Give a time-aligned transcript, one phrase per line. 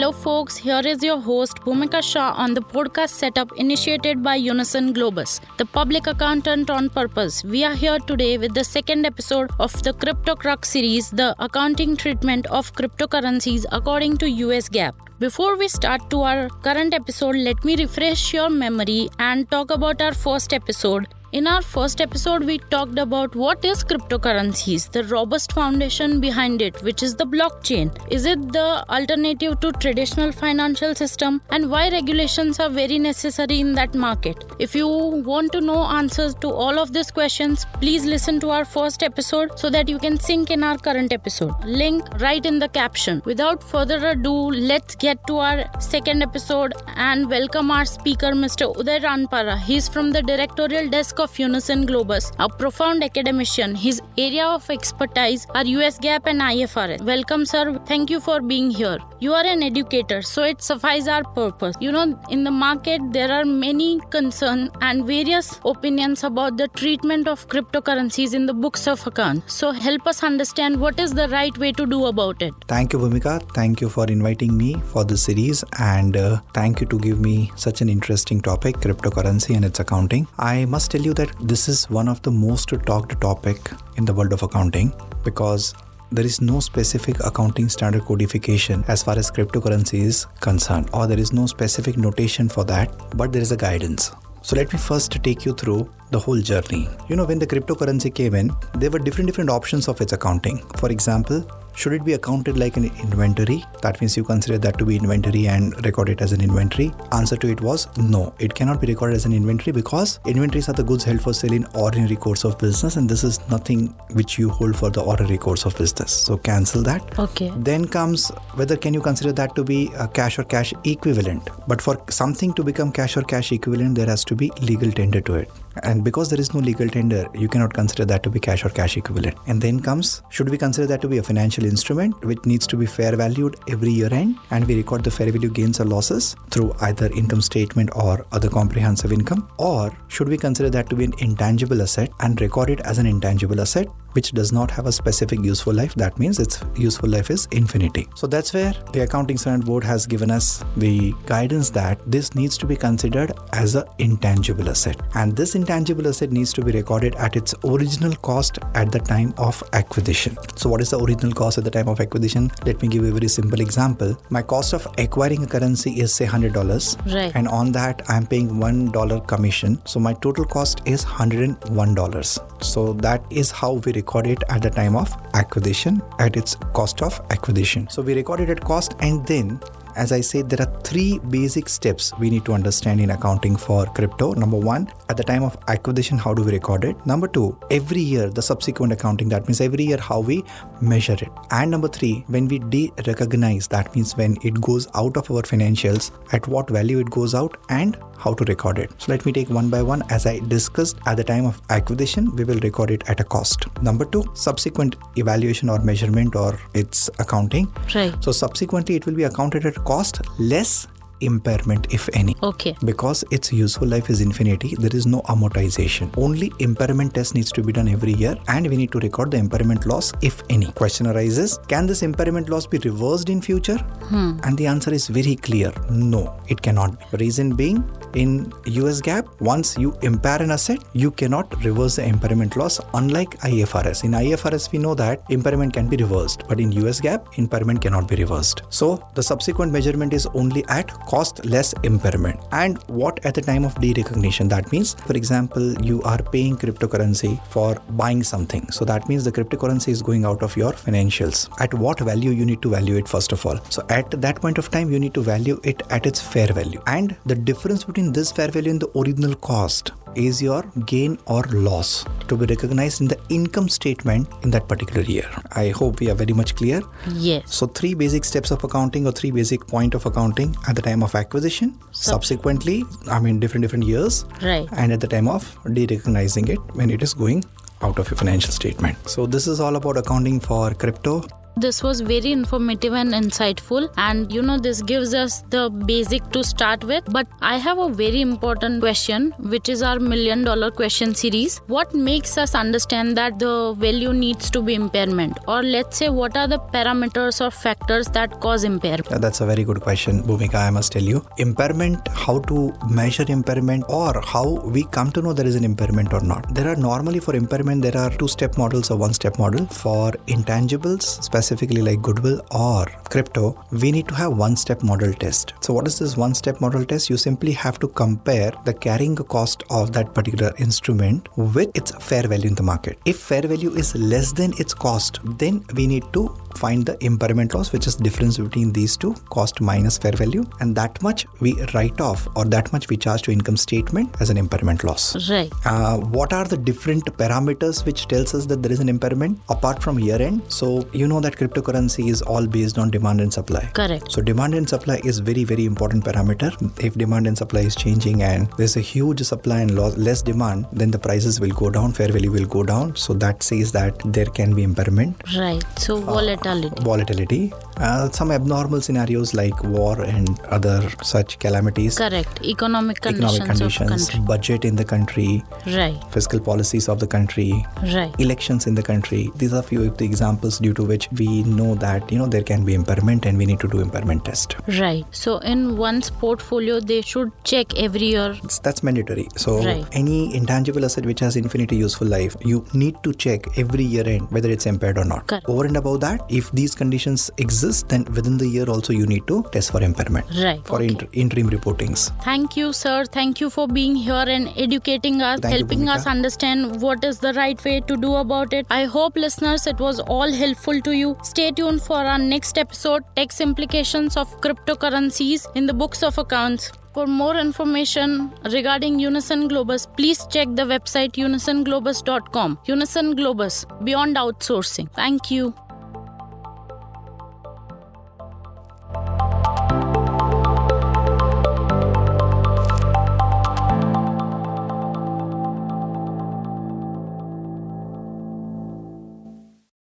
[0.00, 0.56] Hello, folks.
[0.56, 5.66] Here is your host, Bhumika Shah, on the podcast setup initiated by Unison Globus, the
[5.66, 7.44] public accountant on purpose.
[7.44, 11.98] We are here today with the second episode of the Crypto Crux series, the accounting
[11.98, 14.94] treatment of cryptocurrencies according to US GAAP.
[15.18, 20.00] Before we start to our current episode, let me refresh your memory and talk about
[20.00, 25.52] our first episode in our first episode, we talked about what is cryptocurrencies, the robust
[25.52, 27.96] foundation behind it, which is the blockchain.
[28.10, 33.74] Is it the alternative to traditional financial system and why regulations are very necessary in
[33.74, 34.44] that market?
[34.58, 38.64] If you want to know answers to all of these questions, please listen to our
[38.64, 41.54] first episode so that you can sync in our current episode.
[41.64, 43.22] Link right in the caption.
[43.24, 48.74] Without further ado, let's get to our second episode and welcome our speaker, Mr.
[48.74, 49.56] Uday Ranpara.
[49.58, 53.74] He's from the directorial desk of Unison Globus, a profound academician.
[53.74, 57.02] His area of expertise are US GAAP and IFRS.
[57.02, 57.78] Welcome, sir.
[57.86, 58.98] Thank you for being here.
[59.20, 61.76] You are an educator, so it suffices our purpose.
[61.80, 67.28] You know, in the market, there are many concerns and various opinions about the treatment
[67.28, 69.52] of cryptocurrencies in the books of accounts.
[69.54, 72.54] So, help us understand what is the right way to do about it.
[72.66, 73.34] Thank you, Bhumika.
[73.52, 77.52] Thank you for inviting me for this series, and uh, thank you to give me
[77.56, 80.26] such an interesting topic, cryptocurrency and its accounting.
[80.38, 84.14] I must tell you that this is one of the most talked topic in the
[84.14, 84.92] world of accounting
[85.24, 85.74] because
[86.12, 91.18] there is no specific accounting standard codification as far as cryptocurrency is concerned or there
[91.18, 94.10] is no specific notation for that but there is a guidance.
[94.42, 96.88] So let me first take you through the whole journey.
[97.08, 100.58] You know when the cryptocurrency came in there were different different options of its accounting.
[100.78, 103.64] For example should it be accounted like an inventory?
[103.82, 106.92] That means you consider that to be inventory and record it as an inventory.
[107.12, 108.34] Answer to it was no.
[108.38, 111.52] It cannot be recorded as an inventory because inventories are the goods held for sale
[111.52, 115.38] in ordinary course of business and this is nothing which you hold for the ordinary
[115.38, 116.12] course of business.
[116.12, 117.18] So cancel that.
[117.18, 117.52] Okay.
[117.56, 121.48] Then comes whether can you consider that to be a cash or cash equivalent.
[121.66, 125.20] But for something to become cash or cash equivalent, there has to be legal tender
[125.22, 125.50] to it.
[125.82, 128.70] And because there is no legal tender, you cannot consider that to be cash or
[128.70, 129.36] cash equivalent.
[129.46, 132.76] And then comes should we consider that to be a financial instrument which needs to
[132.76, 136.36] be fair valued every year end and we record the fair value gains or losses
[136.50, 139.48] through either income statement or other comprehensive income?
[139.58, 143.06] Or should we consider that to be an intangible asset and record it as an
[143.06, 145.94] intangible asset which does not have a specific useful life?
[145.94, 148.08] That means its useful life is infinity.
[148.14, 152.58] So that's where the Accounting Standard Board has given us the guidance that this needs
[152.58, 155.00] to be considered as an intangible asset.
[155.14, 159.34] And this intangible asset needs to be recorded at its original cost at the time
[159.38, 160.36] of acquisition.
[160.56, 162.50] So, what is the original cost at the time of acquisition?
[162.64, 164.16] Let me give you a very simple example.
[164.30, 167.14] My cost of acquiring a currency is say $100.
[167.14, 167.32] Right.
[167.34, 169.80] And on that, I'm paying $1 commission.
[169.86, 172.64] So, my total cost is $101.
[172.64, 177.02] So, that is how we record it at the time of acquisition at its cost
[177.02, 177.88] of acquisition.
[177.88, 179.60] So, we record it at cost and then
[179.96, 183.86] as I said, there are three basic steps we need to understand in accounting for
[183.86, 184.32] crypto.
[184.34, 187.04] Number one, at the time of acquisition, how do we record it?
[187.06, 190.44] Number two, every year, the subsequent accounting, that means every year how we
[190.80, 191.28] measure it.
[191.50, 195.42] And number three, when we de recognize, that means when it goes out of our
[195.42, 198.92] financials, at what value it goes out, and how to record it.
[198.98, 200.02] So let me take one by one.
[200.10, 203.66] As I discussed at the time of acquisition, we will record it at a cost.
[203.82, 207.72] Number two, subsequent evaluation or measurement or its accounting.
[207.94, 208.14] Right.
[208.22, 210.86] So subsequently, it will be accounted at cost less
[211.20, 212.34] impairment if any.
[212.42, 212.74] Okay.
[212.84, 216.12] because its useful life is infinity there is no amortization.
[216.16, 219.36] Only impairment test needs to be done every year and we need to record the
[219.36, 220.70] impairment loss if any.
[220.72, 223.78] Question arises can this impairment loss be reversed in future?
[224.12, 224.38] Hmm.
[224.44, 227.18] And the answer is very clear no it cannot be.
[227.24, 232.56] reason being in US GAAP once you impair an asset you cannot reverse the impairment
[232.56, 237.00] loss unlike ifrs in ifrs we know that impairment can be reversed but in US
[237.00, 238.62] GAAP impairment cannot be reversed.
[238.68, 242.40] So the subsequent measurement is only at cost less impairment.
[242.52, 244.94] And what at the time of derecognition that means?
[244.94, 248.70] For example you are paying cryptocurrency for buying something.
[248.70, 251.48] So that means the cryptocurrency is going out of your financials.
[251.60, 253.58] At what value you need to value it first of all?
[253.70, 256.80] So at that point of time you need to value it at its fair value.
[256.86, 261.42] And the difference between this fair value and the original cost is your gain or
[261.52, 266.10] loss to be recognized in the income statement in that particular year i hope we
[266.10, 266.80] are very much clear
[267.12, 267.54] Yes.
[267.54, 271.02] so three basic steps of accounting or three basic point of accounting at the time
[271.02, 274.68] of acquisition, subsequently, I mean different different years, Right.
[274.72, 275.42] and at the time of
[275.72, 277.44] de-recognizing it when it is going
[277.82, 278.96] out of your financial statement.
[279.08, 281.24] So this is all about accounting for crypto.
[281.56, 286.42] This was very informative and insightful, and you know, this gives us the basic to
[286.42, 287.04] start with.
[287.10, 291.58] But I have a very important question, which is our million dollar question series.
[291.66, 295.38] What makes us understand that the value needs to be impairment?
[295.46, 299.20] Or let's say, what are the parameters or factors that cause impairment?
[299.20, 300.54] That's a very good question, Bhumika.
[300.54, 301.24] I must tell you.
[301.38, 306.12] Impairment, how to measure impairment, or how we come to know there is an impairment
[306.12, 306.54] or not.
[306.54, 309.66] There are normally for impairment, there are two step models or one step model.
[309.66, 315.54] For intangibles, like goodwill or crypto, we need to have one step model test.
[315.60, 317.10] So, what is this one step model test?
[317.10, 322.22] You simply have to compare the carrying cost of that particular instrument with its fair
[322.22, 322.98] value in the market.
[323.04, 327.54] If fair value is less than its cost, then we need to find the impairment
[327.54, 331.54] loss, which is difference between these two cost minus fair value, and that much we
[331.74, 335.30] write off or that much we charge to income statement as an impairment loss.
[335.30, 335.50] Right.
[335.64, 339.82] Uh, what are the different parameters which tells us that there is an impairment apart
[339.82, 340.42] from year end?
[340.48, 343.64] So you know that cryptocurrency is all based on demand and supply.
[343.74, 344.10] Correct.
[344.12, 346.50] So demand and supply is very very important parameter.
[346.82, 350.90] If demand and supply is changing and there's a huge supply and less demand, then
[350.90, 352.96] the prices will go down, fair value will go down.
[352.96, 355.64] So that says that there can be impairment, Right.
[355.78, 356.82] So, uh, volatility.
[356.82, 362.42] volatility, uh, some abnormal scenarios like war and other such calamities, Correct.
[362.44, 365.98] Economic conditions, economic conditions, budget in the country, Right.
[366.10, 368.14] fiscal policies of the country, Right.
[368.18, 369.30] elections in the country.
[369.36, 372.42] These are few of the examples due to which we know that you know there
[372.42, 374.56] can be impairment and we need to do impairment test.
[374.78, 375.04] Right.
[375.10, 378.30] So, in one's portfolio, they should check every year.
[378.32, 379.28] It's- That's mandatory.
[379.36, 379.84] So Right.
[379.92, 384.26] any intangible asset which has infinity useful life, you need to check every year end
[384.30, 385.26] whether it's impaired or not.
[385.26, 385.46] Correct.
[385.48, 389.24] Over and above that, if these conditions exist, then within the year also you need
[389.32, 390.26] to test for impairment.
[390.44, 390.60] Right.
[390.70, 390.88] For Okay.
[390.92, 392.04] inter- interim reportings.
[392.28, 392.96] Thank you, sir.
[393.18, 397.20] Thank you for being here and educating us, Thank you, helping us understand what is
[397.26, 398.66] the right way to do about it.
[398.80, 401.16] I hope, listeners, it was all helpful to you.
[401.32, 406.70] Stay tuned for our next episode Tax Implications of Cryptocurrencies in the Books of Accounts.
[406.94, 408.14] For more information
[408.52, 412.58] regarding Unison Globus, please check the website unisonglobus.com.
[412.66, 414.88] Unison Globus, beyond outsourcing.
[415.02, 415.54] Thank you.